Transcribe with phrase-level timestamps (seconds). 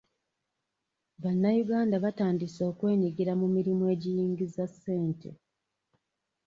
[1.21, 5.29] Bannayuganda batandise okwenyigira mu mirimu egyiyingiza ssente.